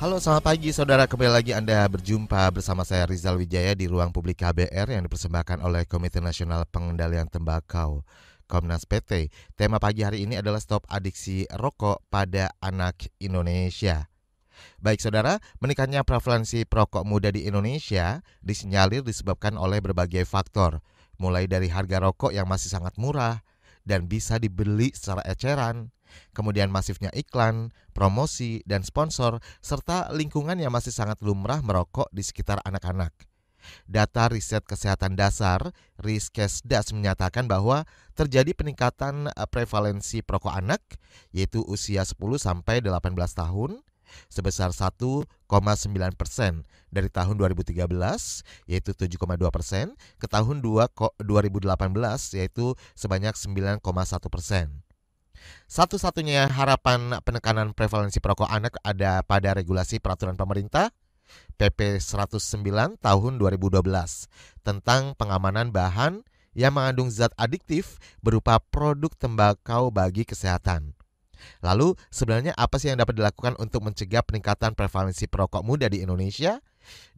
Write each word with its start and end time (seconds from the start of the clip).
Halo 0.00 0.16
selamat 0.16 0.44
pagi 0.48 0.72
saudara 0.72 1.04
kembali 1.04 1.28
lagi 1.28 1.52
Anda 1.52 1.84
berjumpa 1.84 2.48
bersama 2.56 2.88
saya 2.88 3.04
Rizal 3.04 3.36
Wijaya 3.36 3.76
di 3.76 3.84
ruang 3.84 4.08
publik 4.16 4.40
KBR 4.40 4.96
yang 4.96 5.04
dipersembahkan 5.04 5.60
oleh 5.60 5.84
Komite 5.84 6.24
Nasional 6.24 6.64
Pengendalian 6.64 7.28
Tembakau 7.28 8.00
Komnas 8.48 8.88
PT. 8.88 9.28
Tema 9.60 9.76
pagi 9.76 10.00
hari 10.00 10.24
ini 10.24 10.40
adalah 10.40 10.56
stop 10.56 10.88
adiksi 10.88 11.44
rokok 11.52 12.00
pada 12.08 12.48
anak 12.64 13.12
Indonesia. 13.20 14.08
Baik 14.80 15.04
saudara, 15.04 15.36
meningkatnya 15.60 16.00
prevalensi 16.00 16.64
perokok 16.64 17.04
muda 17.04 17.28
di 17.28 17.44
Indonesia 17.44 18.24
disinyalir 18.40 19.04
disebabkan 19.04 19.60
oleh 19.60 19.84
berbagai 19.84 20.24
faktor, 20.24 20.80
mulai 21.20 21.44
dari 21.44 21.68
harga 21.68 22.00
rokok 22.00 22.32
yang 22.32 22.48
masih 22.48 22.72
sangat 22.72 22.96
murah 22.96 23.44
dan 23.84 24.08
bisa 24.08 24.40
dibeli 24.40 24.96
secara 24.96 25.20
eceran, 25.28 25.92
kemudian 26.32 26.72
masifnya 26.72 27.10
iklan, 27.14 27.74
promosi, 27.92 28.62
dan 28.64 28.86
sponsor, 28.86 29.38
serta 29.60 30.10
lingkungan 30.14 30.58
yang 30.58 30.72
masih 30.74 30.94
sangat 30.94 31.18
lumrah 31.22 31.60
merokok 31.60 32.08
di 32.14 32.22
sekitar 32.24 32.62
anak-anak. 32.64 33.12
Data 33.84 34.32
riset 34.32 34.64
kesehatan 34.64 35.20
dasar 35.20 35.60
Riskesdas 36.00 36.96
menyatakan 36.96 37.44
bahwa 37.44 37.84
terjadi 38.16 38.56
peningkatan 38.56 39.28
eh, 39.28 39.48
prevalensi 39.48 40.24
perokok 40.24 40.56
anak 40.56 40.80
yaitu 41.30 41.60
usia 41.68 42.00
10 42.00 42.16
sampai 42.40 42.80
18 42.80 43.12
tahun 43.36 43.84
sebesar 44.26 44.74
1,9 44.74 45.30
persen 46.18 46.66
dari 46.90 47.06
tahun 47.06 47.38
2013 47.38 47.86
yaitu 48.66 48.90
7,2 48.90 49.38
persen 49.54 49.94
ke 50.18 50.26
tahun 50.26 50.58
2018 50.58 51.70
yaitu 52.34 52.74
sebanyak 52.98 53.34
9,1 53.38 53.78
persen. 54.26 54.82
Satu-satunya 55.70 56.50
harapan 56.50 57.18
penekanan 57.22 57.72
prevalensi 57.72 58.18
perokok 58.18 58.50
anak 58.50 58.76
ada 58.82 59.22
pada 59.22 59.54
regulasi 59.54 60.02
peraturan 60.02 60.34
pemerintah 60.34 60.90
PP 61.56 62.02
109 62.02 62.98
tahun 62.98 63.32
2012 63.38 63.80
tentang 64.66 65.14
pengamanan 65.14 65.70
bahan 65.70 66.26
yang 66.56 66.74
mengandung 66.74 67.08
zat 67.12 67.30
adiktif 67.38 68.02
berupa 68.18 68.58
produk 68.58 69.14
tembakau 69.14 69.94
bagi 69.94 70.26
kesehatan. 70.26 70.98
Lalu, 71.64 71.96
sebenarnya 72.12 72.52
apa 72.56 72.76
sih 72.76 72.92
yang 72.92 73.00
dapat 73.00 73.16
dilakukan 73.16 73.56
untuk 73.56 73.80
mencegah 73.86 74.20
peningkatan 74.20 74.76
prevalensi 74.76 75.24
perokok 75.24 75.64
muda 75.64 75.88
di 75.88 76.04
Indonesia? 76.04 76.60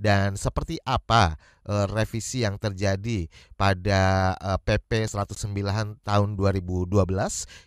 Dan 0.00 0.34
seperti 0.34 0.78
apa 0.82 1.36
uh, 1.66 1.86
revisi 1.90 2.42
yang 2.42 2.58
terjadi 2.58 3.30
pada 3.54 4.34
uh, 4.38 4.58
PP 4.58 5.06
109 5.10 5.52
tahun 6.02 6.28
2012 6.34 6.90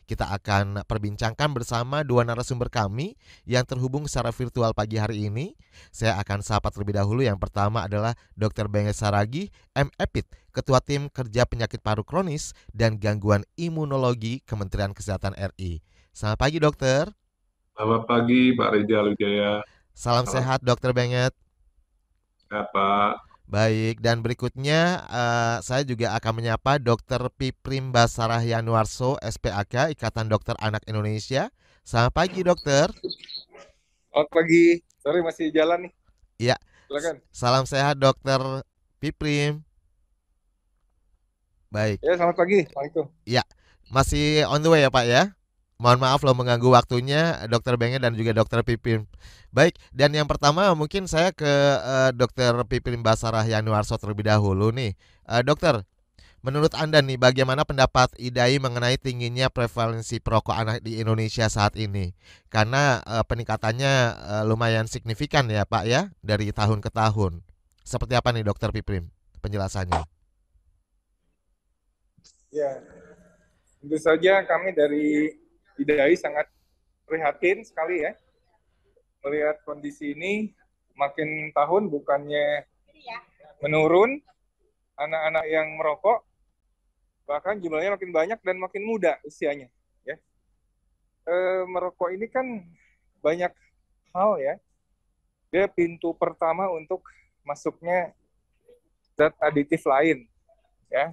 kita 0.07 0.25
akan 0.35 0.83
perbincangkan 0.83 1.49
bersama 1.55 2.03
dua 2.03 2.27
narasumber 2.27 2.67
kami 2.67 3.15
yang 3.47 3.63
terhubung 3.63 4.07
secara 4.09 4.31
virtual 4.35 4.71
pagi 4.75 4.99
hari 4.99 5.27
ini 5.27 5.55
saya 5.91 6.19
akan 6.19 6.43
sapa 6.43 6.71
terlebih 6.71 6.95
dahulu 6.95 7.23
yang 7.23 7.39
pertama 7.39 7.87
adalah 7.87 8.15
Dr. 8.35 8.67
Benges 8.67 8.99
Saragi 8.99 9.51
M. 9.75 9.91
Epit 9.99 10.27
Ketua 10.55 10.79
Tim 10.79 11.11
Kerja 11.11 11.43
Penyakit 11.43 11.83
Paru 11.83 12.07
Kronis 12.07 12.55
dan 12.71 12.95
Gangguan 12.95 13.43
Imunologi 13.59 14.39
Kementerian 14.47 14.95
Kesehatan 14.95 15.35
RI 15.35 15.83
Selamat 16.15 16.39
pagi 16.39 16.57
dokter 16.63 17.11
Selamat 17.75 18.07
pagi 18.07 18.55
Pak 18.55 18.69
Reza 18.71 18.99
Wijaya 19.03 19.51
Salam 19.91 20.23
Selamat. 20.23 20.31
sehat 20.31 20.59
dokter 20.63 20.95
Benget 20.95 21.35
Ya, 22.55 22.63
Pak. 22.71 23.19
Baik, 23.51 23.99
dan 23.99 24.23
berikutnya 24.23 25.03
uh, 25.11 25.59
saya 25.59 25.83
juga 25.83 26.15
akan 26.15 26.39
menyapa 26.39 26.79
Dr. 26.79 27.27
Piprim 27.35 27.91
Basarah 27.91 28.39
Yanuarso, 28.39 29.19
SPAK, 29.19 29.91
Ikatan 29.91 30.31
Dokter 30.31 30.55
Anak 30.63 30.87
Indonesia. 30.87 31.51
Selamat 31.83 32.15
pagi, 32.15 32.47
dokter. 32.47 32.87
Selamat 34.07 34.29
pagi. 34.31 34.79
Sorry, 35.03 35.19
masih 35.19 35.51
jalan 35.51 35.83
nih. 35.83 35.93
Iya. 36.47 36.55
Silakan. 36.87 37.15
Salam 37.35 37.63
sehat, 37.67 37.99
dokter 37.99 38.39
Piprim. 39.03 39.59
Baik. 41.75 41.99
Ya, 42.07 42.15
selamat 42.15 42.39
pagi. 42.39 42.63
Assalamualaikum. 42.71 43.05
Ya, 43.27 43.44
masih 43.91 44.47
on 44.47 44.63
the 44.63 44.71
way 44.71 44.79
ya, 44.79 44.88
Pak 44.88 45.03
ya? 45.03 45.35
Mohon 45.75 46.00
maaf 46.08 46.24
loh 46.24 46.31
mengganggu 46.40 46.72
waktunya 46.72 47.44
Dokter 47.52 47.75
Benge 47.75 48.00
dan 48.00 48.16
juga 48.16 48.31
Dokter 48.31 48.63
Pipin. 48.63 49.12
Baik, 49.52 49.75
dan 49.91 50.16
yang 50.16 50.24
pertama 50.24 50.72
mungkin 50.72 51.03
saya 51.03 51.36
ke 51.36 51.47
uh, 51.84 52.16
Dokter 52.16 52.56
Pipin 52.63 53.03
Basarah 53.03 53.44
Yanuarso 53.44 54.00
terlebih 54.00 54.24
dahulu 54.24 54.72
nih. 54.72 54.96
Uh, 55.28 55.44
dokter, 55.44 55.84
menurut 56.40 56.72
Anda 56.80 57.03
nih 57.03 57.19
bagaimana 57.19 57.68
pendapat 57.68 58.16
IDAI 58.16 58.56
mengenai 58.63 58.96
tingginya 58.96 59.52
prevalensi 59.52 60.24
perokok 60.24 60.56
anak 60.56 60.78
di 60.80 61.03
Indonesia 61.03 61.52
saat 61.52 61.75
ini? 61.75 62.16
Karena 62.47 63.03
uh, 63.03 63.28
peningkatannya 63.28 63.94
uh, 64.16 64.44
lumayan 64.47 64.88
signifikan 64.88 65.52
ya 65.52 65.68
Pak 65.68 65.84
ya 65.92 66.07
dari 66.24 66.56
tahun 66.56 66.80
ke 66.80 66.88
tahun. 66.88 67.44
Seperti 67.84 68.16
apa 68.16 68.31
nih 68.31 68.47
Dokter 68.47 68.72
Pipin 68.72 69.12
penjelasannya? 69.44 70.07
Ya, 72.56 72.80
tentu 73.84 74.00
saja 74.00 74.40
kami 74.47 74.72
dari 74.72 75.36
Idai 75.75 76.16
sangat 76.16 76.47
prihatin 77.03 77.62
sekali 77.68 78.03
ya. 78.03 78.16
Melihat 79.25 79.59
kondisi 79.68 80.16
ini 80.16 80.56
makin 80.96 81.52
tahun 81.52 81.91
bukannya 81.91 82.63
menurun 83.59 84.22
anak-anak 84.96 85.46
yang 85.52 85.68
merokok 85.75 86.24
bahkan 87.25 87.58
jumlahnya 87.58 87.97
makin 87.97 88.13
banyak 88.13 88.40
dan 88.46 88.58
makin 88.62 88.86
muda 88.86 89.18
usianya 89.25 89.68
ya. 90.06 90.16
E, 91.25 91.36
merokok 91.68 92.13
ini 92.13 92.30
kan 92.30 92.46
banyak 93.19 93.52
hal 94.13 94.31
ya. 94.40 94.56
Dia 95.50 95.66
pintu 95.68 96.13
pertama 96.13 96.69
untuk 96.69 97.02
masuknya 97.42 98.13
zat 99.18 99.34
aditif 99.42 99.81
lain 99.84 100.30
ya. 100.88 101.12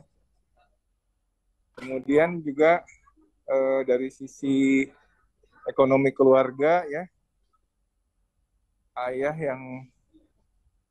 Kemudian 1.81 2.45
juga 2.45 2.85
eh, 3.49 3.81
dari 3.87 4.09
sisi 4.13 4.87
ekonomi 5.67 6.11
keluarga 6.15 6.83
ya. 6.87 7.07
Ayah 8.93 9.33
yang 9.33 9.89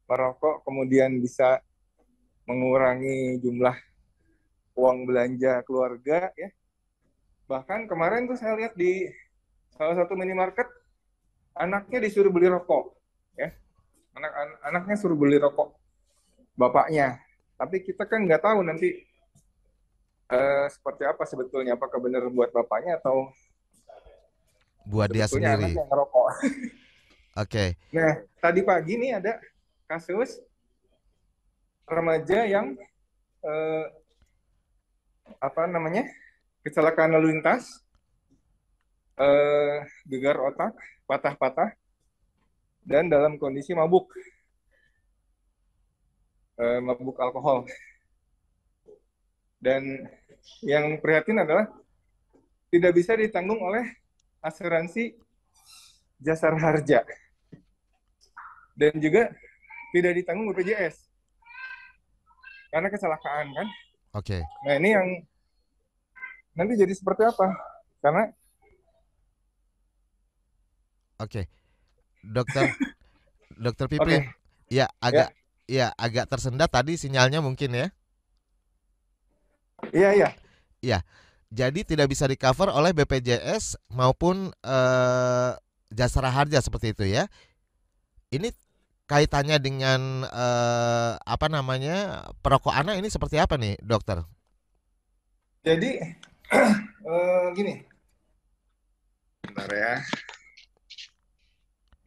merokok 0.10 0.66
kemudian 0.66 1.22
bisa 1.22 1.62
mengurangi 2.50 3.38
jumlah 3.40 3.78
uang 4.76 5.06
belanja 5.06 5.62
keluarga 5.64 6.34
ya. 6.34 6.50
Bahkan 7.46 7.86
kemarin 7.86 8.26
tuh 8.26 8.40
saya 8.40 8.58
lihat 8.58 8.74
di 8.74 9.08
salah 9.76 9.96
satu 10.00 10.18
minimarket 10.18 10.66
anaknya 11.56 12.00
disuruh 12.02 12.32
beli 12.34 12.50
rokok 12.50 12.96
ya. 13.38 13.54
Anak 14.18 14.32
an 14.36 14.50
anaknya 14.72 14.96
suruh 14.98 15.16
beli 15.16 15.38
rokok 15.38 15.78
bapaknya. 16.58 17.22
Tapi 17.56 17.86
kita 17.86 18.10
kan 18.10 18.26
nggak 18.26 18.42
tahu 18.42 18.66
nanti 18.66 19.11
uh, 20.32 20.66
seperti 20.72 21.04
apa 21.06 21.24
sebetulnya? 21.28 21.76
Apakah 21.76 22.00
benar 22.00 22.26
buat 22.32 22.50
bapaknya 22.50 22.98
atau 22.98 23.30
buat 24.88 25.12
dia 25.12 25.28
sendiri. 25.30 25.76
ngerokok? 25.78 26.28
Oke. 26.32 26.60
Okay. 27.38 27.70
nah 27.96 28.20
tadi 28.44 28.60
pagi 28.66 29.00
nih 29.00 29.22
ada 29.22 29.40
kasus 29.88 30.42
remaja 31.86 32.48
yang 32.48 32.76
uh, 33.44 33.86
apa 35.40 35.68
namanya? 35.68 36.08
Kecelakaan 36.62 37.18
lalu 37.18 37.38
lintas 37.38 37.82
uh, 39.18 39.82
gegar 40.06 40.38
otak 40.38 40.78
patah-patah 41.10 41.74
dan 42.86 43.10
dalam 43.10 43.38
kondisi 43.38 43.74
mabuk. 43.74 44.10
Uh, 46.62 46.78
mabuk 46.84 47.18
alkohol 47.18 47.66
dan 49.62 50.10
yang 50.66 50.98
prihatin 51.00 51.40
adalah 51.40 51.70
tidak 52.74 52.92
bisa 52.98 53.14
ditanggung 53.14 53.62
oleh 53.62 53.86
asuransi 54.42 55.14
jasar 56.18 56.58
harja 56.58 57.06
dan 58.74 58.94
juga 58.98 59.30
tidak 59.94 60.18
ditanggung 60.18 60.50
BPJS 60.50 61.12
karena 62.72 62.88
kecelakaan 62.88 63.48
kan. 63.54 63.68
Oke. 64.18 64.40
Okay. 64.40 64.42
Nah 64.66 64.76
ini 64.80 64.90
yang 64.96 65.08
nanti 66.56 66.74
jadi 66.80 66.94
seperti 66.96 67.28
apa? 67.28 67.48
Karena 68.02 68.24
Oke, 71.22 71.46
okay. 71.46 71.46
dokter, 72.26 72.74
dokter 73.54 73.86
Pipi, 73.86 74.10
okay. 74.10 74.22
ya 74.74 74.90
agak, 74.98 75.30
ya. 75.70 75.86
ya 75.86 75.88
agak 75.94 76.26
tersendat 76.26 76.74
tadi 76.74 76.98
sinyalnya 76.98 77.46
mungkin 77.46 77.78
ya. 77.78 77.94
Iya 79.90 80.10
iya. 80.14 80.30
Iya. 80.86 81.00
Jadi 81.52 81.84
tidak 81.84 82.08
bisa 82.14 82.30
di 82.30 82.40
cover 82.40 82.72
oleh 82.72 82.96
BPJS 82.96 83.76
maupun 83.92 84.54
eh, 84.64 85.52
jasa 85.92 86.24
harja 86.30 86.62
seperti 86.64 86.96
itu 86.96 87.04
ya. 87.10 87.28
Ini 88.32 88.54
kaitannya 89.10 89.60
dengan 89.60 90.24
eh, 90.24 91.14
apa 91.20 91.52
namanya 91.52 92.30
perokok 92.40 92.72
anak 92.72 92.96
ini 93.04 93.12
seperti 93.12 93.36
apa 93.36 93.60
nih 93.60 93.76
dokter? 93.84 94.24
Jadi 95.68 96.00
eh, 97.12 97.46
gini, 97.52 97.84
bentar 99.44 99.68
ya. 99.68 100.00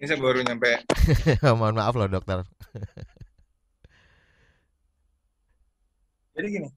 Ini 0.00 0.04
saya 0.08 0.18
baru 0.18 0.40
nyampe. 0.40 0.80
Mohon 1.60 1.76
maaf 1.76 1.94
loh 1.94 2.08
dokter. 2.08 2.48
Jadi 6.34 6.46
gini, 6.50 6.68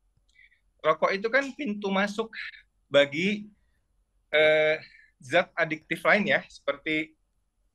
rokok 0.88 1.12
itu 1.12 1.28
kan 1.28 1.52
pintu 1.52 1.92
masuk 1.92 2.32
bagi 2.88 3.52
eh, 4.32 4.80
zat 5.20 5.52
adiktif 5.60 6.00
lain 6.08 6.32
ya, 6.32 6.40
seperti 6.48 7.12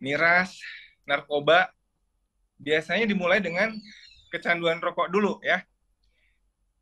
miras, 0.00 0.56
narkoba. 1.04 1.68
Biasanya 2.62 3.04
dimulai 3.04 3.42
dengan 3.42 3.74
kecanduan 4.32 4.80
rokok 4.80 5.12
dulu 5.12 5.36
ya. 5.44 5.60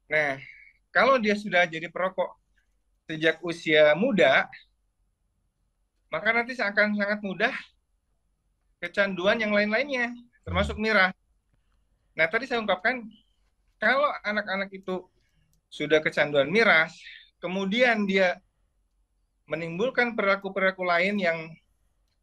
Nah, 0.06 0.38
kalau 0.94 1.19
dia 1.19 1.35
sudah 1.35 1.67
jadi 1.67 1.91
perokok 1.91 2.35
sejak 3.11 3.43
usia 3.43 3.94
muda, 3.99 4.47
maka 6.11 6.31
nanti 6.31 6.55
akan 6.59 6.94
sangat 6.94 7.21
mudah 7.23 7.55
kecanduan 8.83 9.38
yang 9.38 9.55
lain-lainnya, 9.55 10.15
termasuk 10.43 10.79
miras. 10.79 11.15
Nah, 12.19 12.26
tadi 12.26 12.47
saya 12.50 12.59
ungkapkan 12.59 13.06
kalau 13.79 14.11
anak-anak 14.26 14.69
itu 14.75 15.06
sudah 15.70 16.02
kecanduan 16.02 16.50
miras, 16.50 16.93
kemudian 17.38 18.05
dia 18.05 18.43
menimbulkan 19.46 20.19
perilaku-perilaku 20.19 20.82
lain 20.82 21.17
yang 21.17 21.38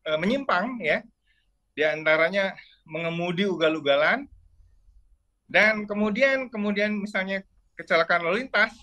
e, 0.03 0.11
menyimpang 0.19 0.83
ya, 0.83 0.99
di 1.73 1.83
antaranya 1.87 2.53
mengemudi 2.83 3.47
ugal-ugalan 3.47 4.27
dan 5.47 5.87
kemudian 5.87 6.51
kemudian 6.51 6.91
misalnya 6.99 7.39
kecelakaan 7.79 8.27
lalu 8.27 8.43
lintas, 8.45 8.75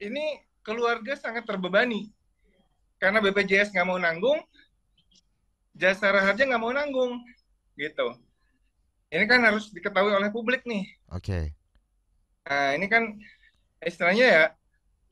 ini 0.00 0.40
keluarga 0.64 1.12
sangat 1.12 1.44
terbebani 1.44 2.08
karena 2.96 3.20
BPJS 3.20 3.76
nggak 3.76 3.88
mau 3.88 4.00
nanggung, 4.00 4.40
jasa 5.76 6.08
raharja 6.08 6.48
nggak 6.48 6.62
mau 6.62 6.72
nanggung, 6.72 7.20
gitu. 7.76 8.16
Ini 9.12 9.28
kan 9.28 9.44
harus 9.44 9.68
diketahui 9.68 10.14
oleh 10.14 10.32
publik 10.32 10.64
nih. 10.64 10.88
Oke. 11.12 11.20
Okay. 11.20 11.44
Nah, 12.48 12.70
ini 12.74 12.86
kan 12.88 13.12
istilahnya 13.82 14.26
ya 14.26 14.44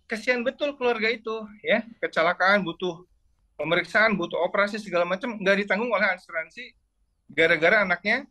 kesian 0.07 0.43
betul 0.43 0.75
keluarga 0.75 1.07
itu 1.11 1.47
ya 1.63 1.87
kecelakaan 2.03 2.67
butuh 2.67 3.07
pemeriksaan 3.55 4.17
butuh 4.17 4.41
operasi 4.47 4.81
segala 4.81 5.07
macam 5.07 5.37
nggak 5.39 5.67
ditanggung 5.67 5.93
oleh 5.93 6.09
asuransi 6.17 6.75
gara-gara 7.31 7.87
anaknya 7.87 8.27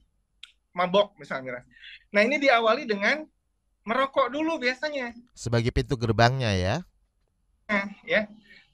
mabok 0.76 1.16
misalnya. 1.18 1.64
Nah 2.12 2.22
ini 2.24 2.40
diawali 2.40 2.84
dengan 2.88 3.24
merokok 3.88 4.30
dulu 4.30 4.60
biasanya. 4.62 5.16
Sebagai 5.34 5.74
pintu 5.74 5.96
gerbangnya 5.96 6.52
ya. 6.54 6.76
Nah, 7.70 7.86
ya. 8.06 8.28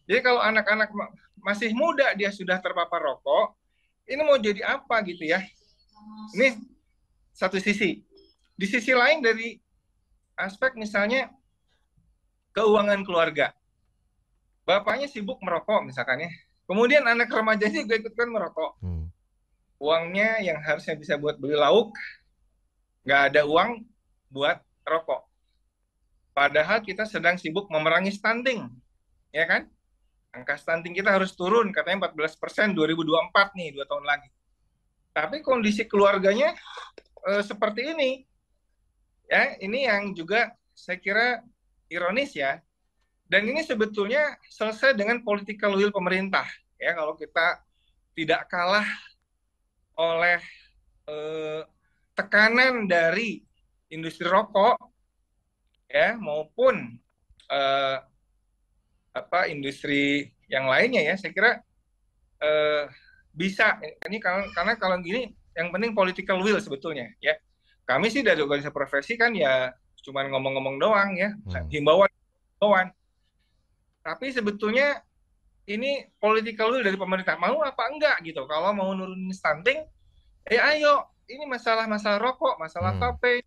Jadi 0.06 0.20
kalau 0.22 0.42
anak-anak 0.44 0.92
masih 1.42 1.72
muda 1.74 2.14
dia 2.18 2.30
sudah 2.30 2.60
terpapar 2.62 3.02
rokok, 3.02 3.56
ini 4.06 4.22
mau 4.22 4.38
jadi 4.38 4.62
apa 4.66 5.02
gitu 5.06 5.26
ya? 5.26 5.42
Ini 6.36 6.60
satu 7.34 7.58
sisi. 7.58 8.04
Di 8.56 8.66
sisi 8.70 8.96
lain 8.96 9.20
dari 9.20 9.60
aspek 10.36 10.76
misalnya 10.76 11.32
keuangan 12.56 13.04
keluarga. 13.04 13.52
Bapaknya 14.64 15.12
sibuk 15.12 15.38
merokok 15.44 15.86
misalkan 15.86 16.26
ya. 16.26 16.32
Kemudian 16.66 17.06
anak 17.06 17.30
remajanya 17.30 17.86
juga 17.86 18.02
ikutkan 18.02 18.32
merokok. 18.32 18.72
Hmm. 18.82 19.12
Uangnya 19.78 20.42
yang 20.42 20.58
harusnya 20.64 20.98
bisa 20.98 21.20
buat 21.20 21.38
beli 21.38 21.54
lauk, 21.54 21.94
nggak 23.06 23.22
ada 23.30 23.42
uang 23.46 23.86
buat 24.34 24.58
rokok. 24.82 25.28
Padahal 26.34 26.82
kita 26.82 27.06
sedang 27.06 27.38
sibuk 27.38 27.70
memerangi 27.70 28.12
stunting, 28.12 28.68
ya 29.30 29.46
kan? 29.46 29.70
Angka 30.36 30.60
stunting 30.60 30.92
kita 30.92 31.16
harus 31.16 31.32
turun, 31.38 31.72
katanya 31.72 32.12
14 32.12 32.36
persen 32.36 32.68
2024 32.76 33.56
nih, 33.56 33.72
dua 33.72 33.86
tahun 33.88 34.04
lagi. 34.04 34.28
Tapi 35.16 35.40
kondisi 35.40 35.88
keluarganya 35.88 36.52
uh, 37.24 37.40
seperti 37.40 37.96
ini. 37.96 38.12
Ya, 39.32 39.56
ini 39.64 39.88
yang 39.88 40.12
juga 40.12 40.52
saya 40.76 41.00
kira 41.00 41.40
ironis 41.96 42.36
ya. 42.36 42.60
Dan 43.26 43.50
ini 43.50 43.66
sebetulnya 43.66 44.38
selesai 44.52 44.94
dengan 44.94 45.24
political 45.26 45.74
will 45.74 45.90
pemerintah. 45.90 46.46
Ya, 46.78 46.94
kalau 46.94 47.18
kita 47.18 47.64
tidak 48.14 48.46
kalah 48.52 48.86
oleh 49.96 50.40
eh, 51.08 51.62
tekanan 52.16 52.88
dari 52.88 53.44
industri 53.92 54.28
rokok 54.28 54.80
ya 55.88 56.16
maupun 56.20 57.00
eh, 57.52 57.98
apa 59.16 59.48
industri 59.48 60.36
yang 60.52 60.68
lainnya 60.68 61.04
ya 61.04 61.16
saya 61.16 61.32
kira 61.32 61.52
eh, 62.44 62.84
bisa 63.32 63.80
ini 64.08 64.20
karena, 64.20 64.48
karena 64.52 64.74
kalau 64.76 65.00
gini 65.00 65.32
yang 65.56 65.72
penting 65.72 65.96
political 65.96 66.44
will 66.44 66.60
sebetulnya 66.60 67.12
ya 67.24 67.36
kami 67.88 68.12
sih 68.12 68.26
dari 68.26 68.44
organisasi 68.44 68.76
profesi 68.76 69.14
kan 69.16 69.32
ya 69.32 69.72
cuma 70.06 70.22
ngomong-ngomong 70.30 70.78
doang 70.78 71.18
ya 71.18 71.34
hmm. 71.34 71.66
himbauan 71.74 72.10
himbauan 72.56 72.88
tapi 74.06 74.30
sebetulnya 74.30 75.02
ini 75.66 76.06
political 76.22 76.70
will 76.70 76.86
dari 76.86 76.94
pemerintah 76.94 77.34
mau 77.42 77.58
apa 77.66 77.90
enggak 77.90 78.22
gitu 78.22 78.46
kalau 78.46 78.70
mau 78.70 78.94
nurunin 78.94 79.34
stunting 79.34 79.82
eh 80.46 80.62
ayo 80.62 81.10
ini 81.26 81.50
masalah 81.50 81.90
masalah 81.90 82.22
rokok 82.22 82.62
masalah 82.62 82.94
hmm. 82.94 83.02
vape 83.02 83.42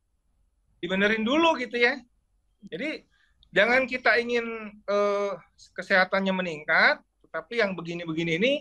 dibenerin 0.82 1.22
dulu 1.22 1.54
gitu 1.62 1.78
ya 1.78 1.94
jadi 2.66 3.06
jangan 3.54 3.86
kita 3.86 4.18
ingin 4.18 4.74
uh, 4.90 5.38
kesehatannya 5.78 6.34
meningkat 6.34 6.98
tetapi 7.22 7.62
yang 7.62 7.78
begini-begini 7.78 8.34
ini 8.42 8.52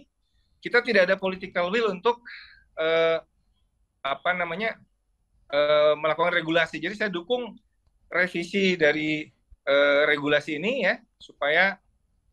kita 0.61 0.85
tidak 0.85 1.09
ada 1.09 1.15
political 1.17 1.73
will 1.73 1.89
untuk 1.89 2.21
uh, 2.77 3.17
apa 4.01 4.29
namanya 4.37 4.77
uh, 5.51 5.93
melakukan 5.99 6.33
regulasi. 6.33 6.79
Jadi 6.79 6.95
saya 6.95 7.09
dukung 7.11 7.55
revisi 8.07 8.79
dari 8.79 9.27
uh, 9.67 10.07
regulasi 10.07 10.57
ini 10.57 10.87
ya 10.87 10.95
supaya 11.19 11.77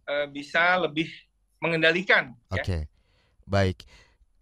uh, 0.07 0.27
bisa 0.31 0.79
lebih 0.81 1.11
mengendalikan. 1.59 2.35
Ya. 2.51 2.55
Oke, 2.55 2.63
okay. 2.63 2.81
ya. 2.87 2.91
baik. 3.47 3.79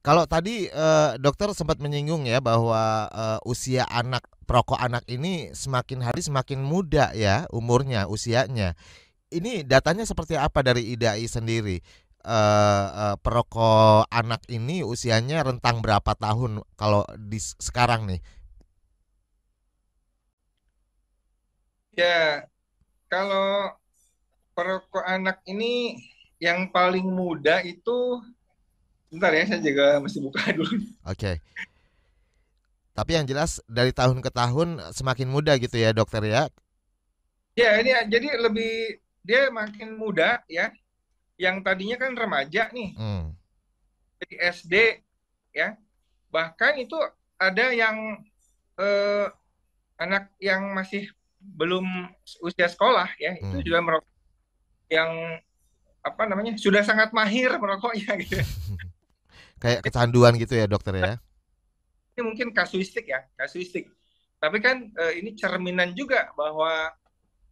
Kalau 0.03 0.27
tadi 0.27 0.67
uh, 0.75 1.15
dokter 1.17 1.55
sempat 1.55 1.79
menyinggung 1.79 2.27
ya 2.27 2.43
bahwa 2.43 3.07
uh, 3.15 3.39
usia 3.47 3.87
anak 3.87 4.27
perokok 4.51 4.77
anak 4.83 5.07
ini 5.07 5.55
semakin 5.55 6.03
hari 6.03 6.19
semakin 6.19 6.59
muda 6.59 7.15
ya 7.15 7.47
umurnya 7.55 8.11
usianya. 8.11 8.75
Ini 9.33 9.65
datanya 9.65 10.05
seperti 10.05 10.37
apa 10.37 10.61
dari 10.61 10.93
IDAI 10.93 11.25
sendiri? 11.25 11.81
uh, 12.27 12.87
uh, 12.91 13.17
perokok 13.19 14.07
anak 14.09 14.47
ini 14.51 14.87
usianya 14.87 15.43
rentang 15.43 15.83
berapa 15.83 16.15
tahun 16.15 16.63
kalau 16.79 17.07
di 17.19 17.39
sekarang 17.39 18.07
nih? 18.09 18.21
Ya, 21.93 22.49
kalau 23.13 23.73
perokok 24.57 25.05
anak 25.05 25.45
ini 25.45 26.01
yang 26.41 26.73
paling 26.73 27.05
muda 27.05 27.61
itu 27.61 28.21
Bentar 29.13 29.29
ya, 29.37 29.45
saya 29.45 29.61
juga 29.61 30.01
mesti 30.01 30.19
buka 30.25 30.41
dulu. 30.57 30.73
Oke. 30.73 30.89
Okay. 31.05 31.37
Tapi 32.97 33.11
yang 33.13 33.29
jelas 33.29 33.61
dari 33.69 33.93
tahun 33.93 34.25
ke 34.25 34.33
tahun 34.33 34.81
semakin 34.97 35.29
muda 35.29 35.53
gitu 35.61 35.77
ya 35.77 35.93
dokter 35.93 36.25
ya? 36.25 36.49
Ya 37.53 37.77
ini 37.77 37.93
jadi 38.09 38.41
lebih 38.41 39.05
dia 39.21 39.53
makin 39.53 40.01
muda 40.01 40.41
ya 40.49 40.73
yang 41.37 41.61
tadinya 41.61 42.01
kan 42.01 42.17
remaja 42.17 42.73
nih, 42.73 42.97
hmm. 42.97 43.33
jadi 44.21 44.35
SD 44.53 44.75
ya, 45.53 45.77
bahkan 46.33 46.77
itu 46.81 46.97
ada 47.37 47.73
yang 47.73 48.21
eh, 48.81 49.27
anak 50.01 50.33
yang 50.41 50.73
masih 50.73 51.09
belum 51.43 51.85
usia 52.47 52.71
sekolah 52.71 53.11
ya, 53.19 53.35
hmm. 53.35 53.43
itu 53.51 53.57
juga 53.71 53.79
merokok 53.83 54.11
yang 54.93 55.11
apa 56.03 56.23
namanya 56.27 56.59
sudah 56.59 56.83
sangat 56.83 57.11
mahir 57.15 57.51
merokoknya 57.59 58.15
gitu. 58.23 58.39
Kayak 59.63 59.87
kecanduan 59.87 60.35
gitu 60.39 60.59
ya 60.59 60.67
dokter 60.67 60.99
ya? 60.99 61.19
Ini 62.15 62.21
mungkin 62.27 62.51
kasuistik 62.51 63.07
ya, 63.07 63.27
kasuistik. 63.39 63.91
Tapi 64.43 64.59
kan 64.59 64.91
eh, 64.91 65.23
ini 65.23 65.39
cerminan 65.39 65.95
juga 65.95 66.31
bahwa 66.35 66.91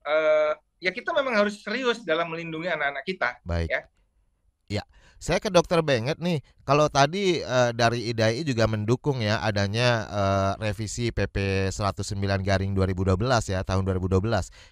eh, 0.07 0.53
ya 0.83 0.91
kita 0.91 1.15
memang 1.15 1.47
harus 1.47 1.63
serius 1.63 2.03
dalam 2.03 2.31
melindungi 2.31 2.67
anak-anak 2.67 3.05
kita. 3.07 3.31
Baik. 3.47 3.69
Ya. 3.71 3.83
Ya, 4.71 4.85
saya 5.21 5.37
ke 5.37 5.53
dokter 5.53 5.85
Benget 5.85 6.17
nih. 6.17 6.41
Kalau 6.65 6.89
tadi 6.89 7.45
uh, 7.45 7.77
dari 7.77 8.09
IDAI 8.09 8.41
juga 8.41 8.65
mendukung 8.65 9.21
ya 9.21 9.45
adanya 9.45 10.09
uh, 10.09 10.53
revisi 10.57 11.13
PP 11.13 11.69
109 11.69 12.17
garing 12.41 12.73
2012 12.73 13.21
ya 13.53 13.61
tahun 13.61 13.85
2012. 13.85 14.17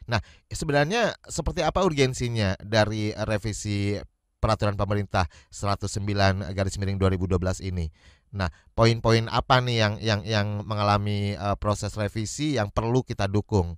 Nah, 0.08 0.20
sebenarnya 0.48 1.12
seperti 1.28 1.60
apa 1.60 1.84
urgensinya 1.84 2.56
dari 2.64 3.12
revisi 3.28 4.00
peraturan 4.40 4.80
pemerintah 4.80 5.28
109 5.52 6.56
garis 6.56 6.80
miring 6.80 6.96
2012 6.96 7.68
ini? 7.68 7.92
Nah, 8.32 8.48
poin-poin 8.72 9.28
apa 9.28 9.60
nih 9.60 9.76
yang 9.84 9.94
yang 10.00 10.20
yang 10.24 10.46
mengalami 10.64 11.36
uh, 11.36 11.60
proses 11.60 11.92
revisi 11.92 12.56
yang 12.56 12.72
perlu 12.72 13.04
kita 13.04 13.28
dukung? 13.28 13.76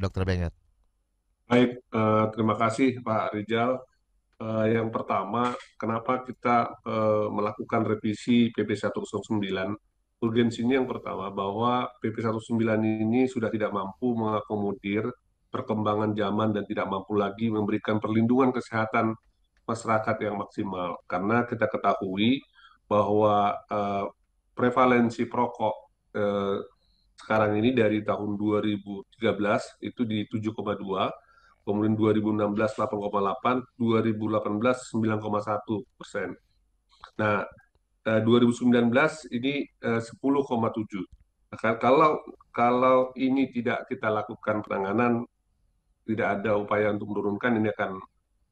Dokter 0.00 0.24
Benget. 0.24 0.56
Baik, 1.44 1.76
uh, 1.92 2.32
terima 2.32 2.56
kasih 2.56 3.04
Pak 3.04 3.36
Rizal. 3.36 3.84
Uh, 4.40 4.64
yang 4.72 4.88
pertama, 4.88 5.52
kenapa 5.76 6.24
kita 6.24 6.72
uh, 6.88 7.28
melakukan 7.28 7.84
revisi 7.84 8.48
PP 8.56 8.72
109? 8.72 9.36
Urgensinya 10.24 10.80
yang 10.80 10.88
pertama 10.88 11.28
bahwa 11.28 11.92
PP 12.00 12.24
19 12.24 12.56
ini 13.04 13.28
sudah 13.28 13.52
tidak 13.52 13.68
mampu 13.68 14.16
mengakomodir 14.16 15.04
perkembangan 15.52 16.16
zaman 16.16 16.56
dan 16.56 16.64
tidak 16.64 16.88
mampu 16.88 17.20
lagi 17.20 17.52
memberikan 17.52 18.00
perlindungan 18.00 18.48
kesehatan 18.48 19.12
masyarakat 19.68 20.16
yang 20.24 20.40
maksimal. 20.40 20.96
Karena 21.04 21.44
kita 21.44 21.68
ketahui 21.68 22.40
bahwa 22.88 23.60
uh, 23.68 24.08
prevalensi 24.56 25.28
perokok 25.28 25.74
uh, 26.16 26.64
sekarang 27.20 27.60
ini 27.60 27.76
dari 27.76 28.00
tahun 28.00 28.40
2013 28.40 29.20
itu 29.84 30.02
di 30.08 30.24
7,2 30.24 30.56
kemudian 31.70 31.94
2016 31.94 32.50
8,8, 32.50 33.78
2018 33.78 34.90
9,1 34.90 35.98
persen. 35.98 36.34
Nah, 37.16 37.46
2019 38.04 38.66
eh, 39.30 39.38
ini 39.38 39.54
10,7. 39.78 40.02
Eh, 40.02 41.58
nah, 41.62 41.74
kalau 41.78 42.18
kalau 42.50 43.14
ini 43.14 43.46
tidak 43.54 43.86
kita 43.86 44.10
lakukan 44.10 44.66
penanganan, 44.66 45.22
tidak 46.02 46.42
ada 46.42 46.58
upaya 46.58 46.90
untuk 46.90 47.14
menurunkan, 47.14 47.62
ini 47.62 47.70
akan 47.70 47.92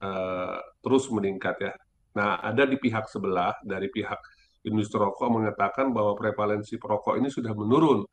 uh, 0.07 0.59
terus 0.79 1.11
meningkat 1.11 1.57
ya. 1.59 1.73
Nah, 2.15 2.39
ada 2.39 2.63
di 2.63 2.79
pihak 2.79 3.11
sebelah 3.11 3.59
dari 3.67 3.91
pihak 3.91 4.21
industri 4.67 5.03
rokok 5.03 5.29
mengatakan 5.31 5.91
bahwa 5.91 6.15
prevalensi 6.15 6.79
perokok 6.79 7.19
ini 7.19 7.29
sudah 7.31 7.51
menurun. 7.55 8.07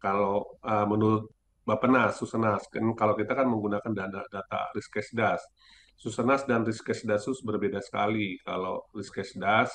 Kalau 0.00 0.58
uh, 0.64 0.86
menurut 0.88 1.30
Bapenas, 1.64 2.16
Susenas. 2.16 2.64
Kan 2.72 2.92
kalau 2.96 3.14
kita 3.14 3.36
kan 3.36 3.46
menggunakan 3.46 3.92
data, 3.92 4.20
data 4.28 4.60
Riskesdas. 4.72 5.44
Susenas 6.00 6.48
dan 6.48 6.64
Riskesdasus 6.64 7.44
berbeda 7.44 7.84
sekali. 7.84 8.40
Kalau 8.40 8.88
Riskesdas 8.96 9.68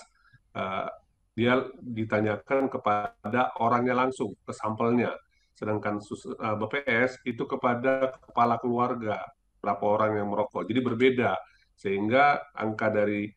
uh, 0.58 0.89
dia 1.38 1.62
ditanyakan 1.77 2.72
kepada 2.72 3.54
orangnya 3.62 3.94
langsung, 3.94 4.34
ke 4.42 4.54
sampelnya. 4.56 5.13
Sedangkan 5.56 6.01
uh, 6.01 6.15
eh, 6.42 6.56
BPS 6.58 7.12
itu 7.30 7.44
kepada 7.46 8.18
kepala 8.18 8.58
keluarga, 8.58 9.22
berapa 9.62 9.84
orang 9.86 10.18
yang 10.18 10.27
merokok. 10.34 10.65
Jadi 10.65 10.80
berbeda. 10.82 11.38
Sehingga 11.75 12.56
angka 12.56 12.88
dari 12.88 13.27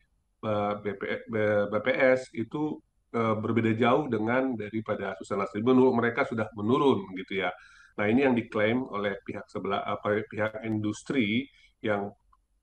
BP, 0.79 1.35
BPS 1.67 2.31
itu 2.31 2.79
berbeda 3.11 3.75
jauh 3.75 4.07
dengan 4.07 4.55
daripada 4.55 5.11
Susenas. 5.19 5.51
Menurut 5.59 5.91
mereka 5.91 6.23
sudah 6.23 6.47
menurun 6.55 7.03
gitu 7.19 7.43
ya. 7.43 7.51
Nah, 7.99 8.07
ini 8.07 8.23
yang 8.23 8.31
diklaim 8.31 8.87
oleh 8.87 9.19
pihak 9.27 9.43
sebelah 9.51 9.83
apa 9.83 10.23
pihak 10.23 10.63
industri 10.63 11.43
yang 11.83 12.07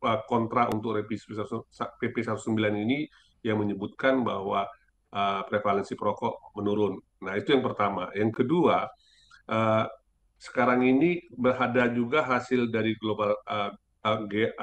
uh, 0.00 0.20
kontra 0.24 0.72
untuk 0.72 0.96
PP 0.96 2.16
19 2.24 2.56
ini 2.56 3.04
yang 3.44 3.60
menyebutkan 3.60 4.24
bahwa 4.24 4.64
uh, 5.12 5.40
prevalensi 5.44 5.92
perokok 5.92 6.56
menurun. 6.56 6.96
Nah, 7.20 7.36
itu 7.36 7.52
yang 7.52 7.60
pertama. 7.60 8.08
Yang 8.16 8.42
kedua, 8.42 8.88
uh, 9.52 9.84
sekarang 10.40 10.88
ini 10.88 11.20
berada 11.36 11.84
juga 11.92 12.24
hasil 12.24 12.72
dari 12.72 12.96
global 12.96 13.36
uh, 13.44 13.76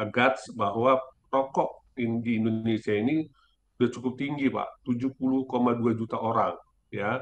GATS 0.09 0.57
bahwa 0.57 0.97
rokok 1.29 1.93
di 1.93 2.41
Indonesia 2.41 2.97
ini 2.97 3.29
sudah 3.77 3.89
cukup 3.93 4.13
tinggi, 4.17 4.49
Pak. 4.49 4.81
70,2 4.89 5.99
juta 6.01 6.17
orang, 6.17 6.57
ya. 6.89 7.21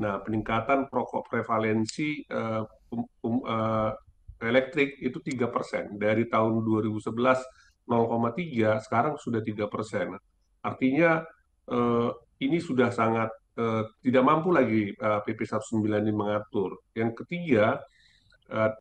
Nah, 0.00 0.18
peningkatan 0.22 0.90
perokok 0.90 1.28
prevalensi 1.28 2.24
uh, 2.30 2.64
um, 2.92 3.42
uh, 3.46 3.94
elektrik 4.40 4.98
itu 4.98 5.20
tiga 5.20 5.50
persen 5.52 5.96
dari 6.00 6.26
tahun 6.26 6.64
2011 6.64 7.10
0,3 7.90 8.86
sekarang 8.86 9.14
sudah 9.18 9.42
tiga 9.42 9.66
persen. 9.66 10.14
Artinya 10.62 11.26
uh, 11.66 12.10
ini 12.38 12.62
sudah 12.62 12.94
sangat 12.94 13.34
uh, 13.58 13.82
tidak 13.98 14.22
mampu 14.22 14.54
lagi 14.54 14.94
uh, 14.94 15.26
PP 15.26 15.42
19 15.42 15.82
ini 16.06 16.12
mengatur. 16.14 16.78
Yang 16.94 17.24
ketiga 17.24 17.82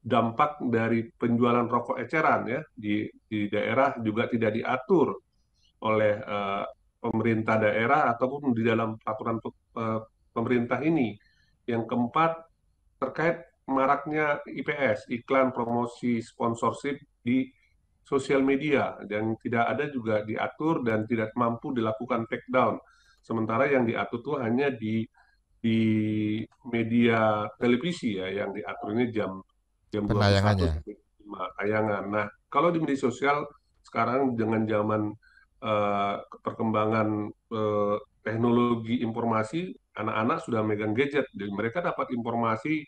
dampak 0.02 0.66
dari 0.66 1.06
penjualan 1.14 1.70
rokok 1.70 2.02
eceran 2.02 2.42
ya 2.50 2.58
di 2.74 3.06
di 3.06 3.46
daerah 3.46 3.94
juga 4.02 4.26
tidak 4.26 4.58
diatur 4.58 5.14
oleh 5.86 6.18
uh, 6.18 6.66
pemerintah 6.98 7.62
daerah 7.62 8.10
ataupun 8.18 8.50
di 8.58 8.66
dalam 8.66 8.98
peraturan 8.98 9.38
pemerintah 10.34 10.82
ini. 10.82 11.14
Yang 11.70 11.86
keempat 11.86 12.32
terkait 12.98 13.49
maraknya 13.70 14.42
IPS, 14.44 15.08
iklan 15.14 15.54
promosi 15.54 16.20
sponsorship 16.20 16.98
di 17.22 17.46
sosial 18.02 18.42
media 18.42 18.98
dan 19.06 19.38
tidak 19.38 19.70
ada 19.70 19.86
juga 19.94 20.26
diatur 20.26 20.82
dan 20.82 21.06
tidak 21.06 21.30
mampu 21.38 21.70
dilakukan 21.78 22.26
take 22.26 22.50
down. 22.50 22.82
Sementara 23.22 23.70
yang 23.70 23.86
diatur 23.86 24.20
itu 24.26 24.34
hanya 24.42 24.68
di 24.74 25.06
di 25.60 25.80
media 26.72 27.46
televisi 27.60 28.16
ya 28.16 28.32
yang 28.32 28.56
diatur 28.56 28.96
ini 28.96 29.12
jam 29.12 29.44
jam 29.92 30.08
penayangannya 30.08 30.82
tayangan. 31.60 32.04
Nah, 32.10 32.26
kalau 32.50 32.74
di 32.74 32.82
media 32.82 32.98
sosial 32.98 33.46
sekarang 33.86 34.34
dengan 34.34 34.66
zaman 34.66 35.14
uh, 35.62 36.16
perkembangan 36.42 37.30
uh, 37.54 37.98
teknologi 38.26 39.02
informasi, 39.06 39.72
anak-anak 39.96 40.38
sudah 40.44 40.62
megang 40.66 40.94
gadget, 40.98 41.30
jadi 41.34 41.52
mereka 41.54 41.80
dapat 41.86 42.12
informasi 42.14 42.84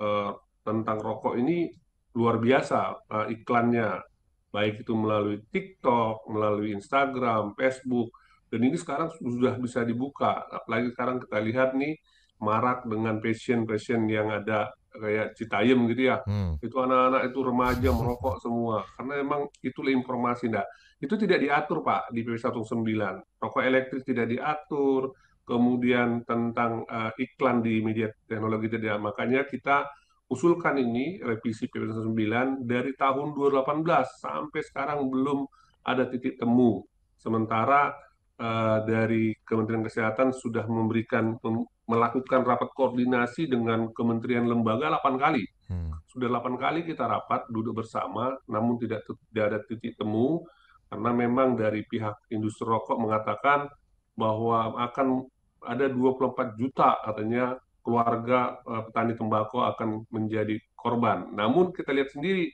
uh, 0.00 0.32
tentang 0.66 0.98
rokok 0.98 1.38
ini 1.38 1.70
luar 2.16 2.40
biasa 2.40 2.80
uh, 3.12 3.26
iklannya, 3.28 4.00
baik 4.48 4.82
itu 4.82 4.92
melalui 4.96 5.44
TikTok, 5.52 6.26
melalui 6.32 6.72
Instagram, 6.72 7.52
Facebook, 7.54 8.08
dan 8.48 8.60
ini 8.62 8.76
sekarang 8.80 9.12
sudah 9.20 9.58
bisa 9.60 9.84
dibuka. 9.84 10.48
Apalagi 10.48 10.94
sekarang 10.96 11.20
kita 11.20 11.38
lihat 11.44 11.70
nih 11.76 11.98
marak 12.40 12.84
dengan 12.88 13.20
passion-passion 13.20 14.08
yang 14.08 14.32
ada 14.32 14.72
kayak 14.96 15.36
Citayam 15.36 15.84
gitu 15.92 16.08
ya. 16.08 16.24
Hmm. 16.24 16.56
Itu 16.60 16.80
anak-anak 16.80 17.28
itu 17.28 17.38
remaja 17.44 17.90
merokok 17.92 18.36
semua. 18.40 18.84
Karena 18.96 19.20
memang 19.20 19.52
itulah 19.60 19.92
informasi. 19.92 20.48
Nah, 20.48 20.64
itu 20.96 21.14
tidak 21.20 21.44
diatur 21.44 21.84
Pak 21.84 22.12
di 22.12 22.24
PP 22.24 22.40
19. 22.40 23.20
Rokok 23.36 23.62
elektrik 23.64 24.02
tidak 24.08 24.32
diatur, 24.32 25.12
kemudian 25.46 26.26
tentang 26.26 26.82
uh, 26.90 27.14
iklan 27.14 27.62
di 27.62 27.78
media 27.80 28.10
teknologi 28.26 28.66
tidak. 28.66 28.98
Makanya 28.98 29.46
kita 29.46 29.86
usulkan 30.26 30.74
ini 30.82 31.22
revisi 31.22 31.70
PP 31.70 31.94
9 31.94 32.66
dari 32.66 32.92
tahun 32.98 33.30
2018 33.32 33.86
sampai 34.18 34.60
sekarang 34.66 35.06
belum 35.06 35.46
ada 35.86 36.10
titik 36.10 36.34
temu. 36.36 36.82
Sementara 37.14 37.94
uh, 38.42 38.78
dari 38.82 39.32
Kementerian 39.46 39.86
Kesehatan 39.86 40.34
sudah 40.34 40.66
memberikan 40.66 41.38
melakukan 41.86 42.42
rapat 42.42 42.74
koordinasi 42.74 43.46
dengan 43.46 43.94
kementerian 43.94 44.50
lembaga 44.50 44.98
8 44.98 45.14
kali. 45.14 45.46
Hmm. 45.70 45.94
Sudah 46.10 46.26
8 46.26 46.58
kali 46.58 46.82
kita 46.82 47.06
rapat 47.06 47.46
duduk 47.46 47.86
bersama, 47.86 48.34
namun 48.50 48.82
tidak 48.82 49.06
tidak 49.30 49.44
ada 49.46 49.58
titik 49.62 49.94
temu 49.94 50.42
karena 50.86 51.10
memang 51.10 51.58
dari 51.58 51.82
pihak 51.82 52.30
industri 52.30 52.66
rokok 52.66 52.98
mengatakan 52.98 53.66
bahwa 54.14 54.74
akan 54.86 55.26
ada 55.66 55.90
24 55.90 56.56
juta 56.56 56.96
katanya 57.02 57.58
keluarga 57.82 58.58
uh, 58.66 58.82
petani 58.90 59.14
tembakau 59.14 59.62
akan 59.62 60.06
menjadi 60.10 60.58
korban. 60.74 61.30
Namun 61.34 61.70
kita 61.70 61.94
lihat 61.94 62.10
sendiri 62.10 62.50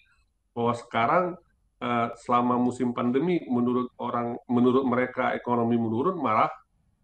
bahwa 0.52 0.72
sekarang 0.76 1.24
uh, 1.80 2.08
selama 2.20 2.60
musim 2.60 2.92
pandemi 2.92 3.40
menurut 3.48 3.88
orang 3.96 4.36
menurut 4.48 4.84
mereka 4.84 5.32
ekonomi 5.32 5.80
menurun 5.80 6.20
malah 6.20 6.52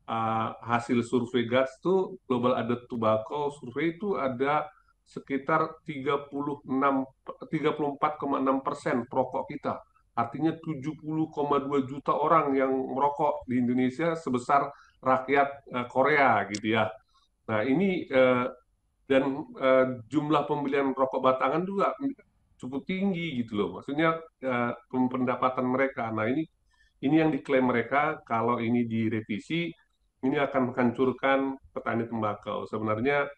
uh, 0.08 0.52
hasil 0.60 1.00
survei 1.04 1.48
GATS 1.48 1.80
itu 1.80 2.20
Global 2.28 2.60
Added 2.60 2.84
Tobacco 2.88 3.48
survei 3.56 3.96
itu 3.96 4.20
ada 4.20 4.68
sekitar 5.08 5.80
36 5.88 6.68
34,6 6.68 8.66
persen 8.66 8.96
perokok 9.08 9.44
kita. 9.48 9.80
Artinya 10.18 10.52
70,2 10.52 10.98
juta 11.88 12.12
orang 12.12 12.52
yang 12.52 12.74
merokok 12.74 13.46
di 13.48 13.62
Indonesia 13.62 14.18
sebesar 14.18 14.68
rakyat 14.98 15.48
uh, 15.72 15.86
Korea 15.86 16.46
gitu 16.50 16.74
ya. 16.78 16.90
Nah 17.48 17.60
ini 17.64 18.04
uh, 18.10 18.46
dan 19.08 19.24
uh, 19.56 20.04
jumlah 20.10 20.44
pembelian 20.44 20.92
rokok 20.92 21.22
batangan 21.24 21.64
juga 21.64 21.96
cukup 22.58 22.84
tinggi 22.84 23.40
gitu 23.40 23.54
loh. 23.54 23.68
Maksudnya 23.78 24.18
pendapatan 24.90 25.64
mereka. 25.64 26.10
Nah 26.10 26.26
ini 26.26 26.42
ini 26.98 27.14
yang 27.22 27.30
diklaim 27.30 27.70
mereka 27.70 28.18
kalau 28.26 28.58
ini 28.58 28.82
direvisi 28.84 29.70
ini 30.26 30.36
akan 30.36 30.74
menghancurkan 30.74 31.54
petani 31.70 32.10
tembakau. 32.10 32.66
Sebenarnya 32.66 33.30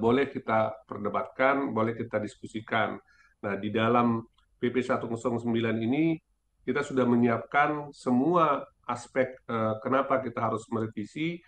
boleh 0.00 0.32
kita 0.32 0.88
perdebatkan, 0.88 1.76
boleh 1.76 1.92
kita 1.92 2.16
diskusikan. 2.16 2.96
Nah 3.44 3.54
di 3.60 3.68
dalam 3.68 4.24
PP 4.56 4.80
109 4.80 5.44
ini 5.84 6.16
kita 6.64 6.80
sudah 6.80 7.04
menyiapkan 7.04 7.92
semua 7.92 8.64
aspek 8.88 9.36
uh, 9.52 9.76
kenapa 9.84 10.24
kita 10.24 10.40
harus 10.40 10.64
merevisi 10.72 11.38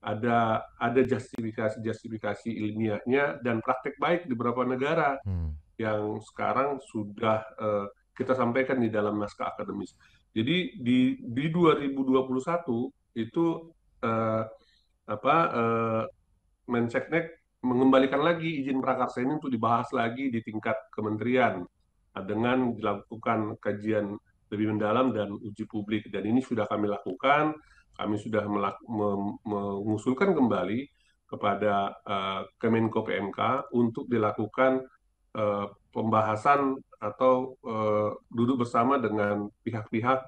ada 0.00 0.64
ada 0.80 1.00
justifikasi 1.04 1.80
justifikasi 1.80 2.48
ilmiahnya 2.48 3.44
dan 3.44 3.60
praktek 3.60 4.00
baik 4.00 4.24
di 4.24 4.32
beberapa 4.32 4.64
negara 4.64 5.20
hmm. 5.24 5.76
yang 5.76 6.20
sekarang 6.24 6.80
sudah 6.80 7.44
uh, 7.60 7.86
kita 8.20 8.36
sampaikan 8.36 8.76
di 8.76 8.92
dalam 8.92 9.16
naskah 9.16 9.56
akademis. 9.56 9.96
Jadi 10.36 10.76
di 10.76 11.16
di 11.24 11.44
2021 11.48 13.16
itu 13.18 13.46
eh, 14.04 14.44
apa 15.10 15.36
eh, 15.50 16.04
Menseknek 16.70 17.42
mengembalikan 17.66 18.22
lagi 18.22 18.62
izin 18.62 18.78
prakarsa 18.78 19.26
ini 19.26 19.42
untuk 19.42 19.50
dibahas 19.50 19.90
lagi 19.90 20.30
di 20.30 20.38
tingkat 20.38 20.78
kementerian 20.94 21.66
dengan 22.14 22.70
dilakukan 22.78 23.58
kajian 23.58 24.14
lebih 24.50 24.76
mendalam 24.76 25.14
dan 25.14 25.30
uji 25.30 25.64
publik 25.64 26.10
dan 26.10 26.26
ini 26.26 26.42
sudah 26.42 26.66
kami 26.66 26.90
lakukan 26.90 27.54
kami 27.94 28.16
sudah 28.16 28.48
mengusulkan 29.44 30.32
kembali 30.32 30.88
kepada 31.28 31.94
uh, 32.02 32.42
Kemenko 32.58 33.06
PMK 33.06 33.70
untuk 33.76 34.10
dilakukan 34.10 34.82
uh, 35.36 35.66
pembahasan 35.94 36.74
atau 36.98 37.54
uh, 37.62 38.10
duduk 38.32 38.66
bersama 38.66 38.98
dengan 38.98 39.46
pihak-pihak 39.62 40.20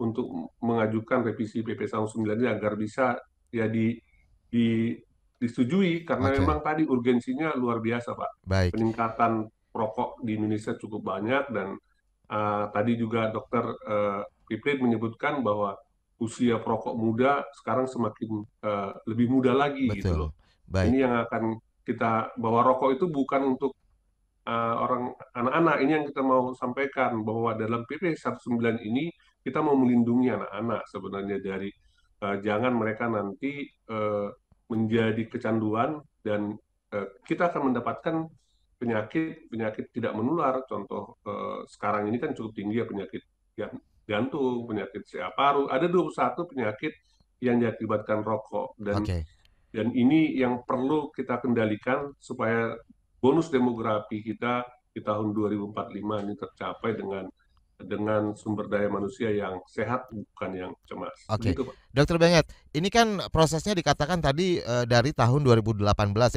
untuk 0.00 0.54
mengajukan 0.62 1.26
revisi 1.26 1.60
PP 1.60 1.88
19 1.88 2.24
ini 2.24 2.48
agar 2.48 2.72
bisa 2.78 3.16
ya 3.52 3.68
di, 3.68 3.96
di 4.48 4.92
disetujui 5.36 6.08
karena 6.08 6.32
okay. 6.32 6.40
memang 6.40 6.58
tadi 6.64 6.82
urgensinya 6.88 7.52
luar 7.56 7.84
biasa 7.84 8.16
pak. 8.16 8.30
Baik. 8.44 8.70
Peningkatan 8.72 9.44
rokok 9.76 10.24
di 10.24 10.40
Indonesia 10.40 10.72
cukup 10.76 11.04
banyak 11.04 11.52
dan 11.52 11.76
uh, 12.30 12.64
tadi 12.70 12.98
juga 12.98 13.30
dokter 13.30 13.64
uh, 13.66 14.22
Piprit 14.46 14.78
menyebutkan 14.78 15.42
bahwa 15.42 15.74
usia 16.16 16.56
perokok 16.56 16.96
muda 16.96 17.44
sekarang 17.60 17.84
semakin 17.90 18.46
uh, 18.64 18.92
lebih 19.04 19.28
muda 19.28 19.52
lagi 19.52 19.90
gitu 19.90 19.92
Betul. 19.92 20.00
gitu 20.00 20.14
loh. 20.16 20.30
Baik. 20.66 20.86
Ini 20.90 20.98
yang 21.04 21.14
akan 21.28 21.42
kita 21.86 22.34
bahwa 22.40 22.60
rokok 22.66 22.90
itu 22.98 23.06
bukan 23.06 23.54
untuk 23.54 23.76
uh, 24.48 24.74
orang 24.82 25.14
anak-anak. 25.36 25.76
Ini 25.82 25.92
yang 26.00 26.04
kita 26.08 26.22
mau 26.24 26.50
sampaikan 26.56 27.22
bahwa 27.22 27.54
dalam 27.54 27.86
PP 27.86 28.16
19 28.16 28.82
ini 28.82 29.12
kita 29.42 29.62
mau 29.62 29.78
melindungi 29.78 30.34
anak-anak 30.34 30.82
sebenarnya 30.90 31.38
dari 31.38 31.70
uh, 32.24 32.36
jangan 32.42 32.72
mereka 32.74 33.06
nanti 33.06 33.66
uh, 33.90 34.30
menjadi 34.66 35.22
kecanduan 35.30 36.02
dan 36.26 36.58
uh, 36.90 37.06
kita 37.22 37.54
akan 37.54 37.70
mendapatkan 37.70 38.26
penyakit 38.76 39.48
penyakit 39.48 39.88
tidak 39.92 40.12
menular 40.12 40.60
contoh 40.68 41.16
uh, 41.24 41.64
sekarang 41.64 42.12
ini 42.12 42.20
kan 42.20 42.36
cukup 42.36 42.52
tinggi 42.52 42.84
ya 42.84 42.86
penyakit 42.86 43.22
ya, 43.56 43.68
jantung 44.04 44.68
penyakit 44.68 45.02
CA 45.08 45.32
paru 45.32 45.66
ada 45.72 45.88
21 45.88 46.52
penyakit 46.52 46.92
yang 47.40 47.60
diakibatkan 47.60 48.20
rokok 48.20 48.76
dan 48.80 49.00
okay. 49.00 49.24
dan 49.72 49.92
ini 49.92 50.36
yang 50.36 50.64
perlu 50.64 51.08
kita 51.12 51.40
kendalikan 51.40 52.12
supaya 52.20 52.76
bonus 53.20 53.48
demografi 53.48 54.20
kita 54.20 54.64
di 54.92 55.00
tahun 55.04 55.36
2045 55.36 56.24
ini 56.24 56.34
tercapai 56.36 56.90
dengan 56.96 57.24
dengan 57.76 58.32
sumber 58.32 58.72
daya 58.72 58.88
manusia 58.88 59.28
yang 59.28 59.60
sehat 59.68 60.08
bukan 60.08 60.50
yang 60.56 60.72
cemas. 60.88 61.12
Oke. 61.28 61.52
Okay. 61.52 61.64
Dokter 61.92 62.16
Benget, 62.16 62.48
ini 62.72 62.88
kan 62.88 63.20
prosesnya 63.28 63.76
dikatakan 63.76 64.24
tadi 64.24 64.64
e, 64.64 64.74
dari 64.88 65.12
tahun 65.12 65.44
2018 65.44 65.84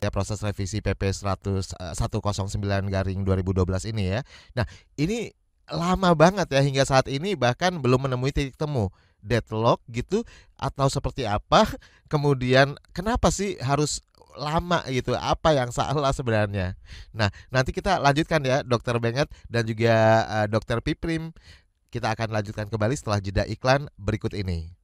ya 0.04 0.10
proses 0.12 0.44
revisi 0.44 0.84
PP 0.84 1.00
100 1.00 1.96
109 1.96 2.60
garing 2.92 3.20
2012 3.24 3.92
ini 3.96 4.20
ya. 4.20 4.22
Nah, 4.56 4.68
ini 5.00 5.32
lama 5.72 6.12
banget 6.18 6.50
ya 6.52 6.62
hingga 6.66 6.84
saat 6.84 7.08
ini 7.08 7.40
bahkan 7.40 7.80
belum 7.80 8.10
menemui 8.10 8.36
titik 8.36 8.58
temu 8.60 8.92
deadlock 9.24 9.84
gitu 9.92 10.28
atau 10.60 10.92
seperti 10.92 11.24
apa? 11.24 11.64
Kemudian 12.12 12.76
kenapa 12.92 13.32
sih 13.32 13.56
harus 13.64 14.04
lama 14.40 14.80
gitu 14.88 15.14
apa 15.20 15.52
yang 15.52 15.70
salah 15.70 16.16
sebenarnya. 16.16 16.80
Nah 17.12 17.28
nanti 17.52 17.76
kita 17.76 18.00
lanjutkan 18.00 18.40
ya 18.48 18.64
dokter 18.64 18.96
Benget 19.04 19.28
dan 19.52 19.68
juga 19.68 20.26
uh, 20.26 20.48
dokter 20.48 20.80
Piprim. 20.80 21.36
Kita 21.90 22.14
akan 22.14 22.30
lanjutkan 22.32 22.70
kembali 22.70 22.94
setelah 22.94 23.18
jeda 23.18 23.44
iklan 23.50 23.90
berikut 23.98 24.32
ini 24.38 24.79